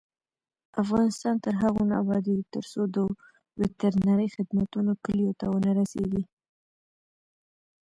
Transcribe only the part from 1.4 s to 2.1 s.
تر هغو نه